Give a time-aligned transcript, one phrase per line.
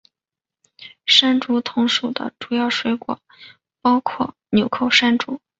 [1.05, 3.19] 山竹同属的主要水果
[3.81, 5.39] 包括钮扣山竹。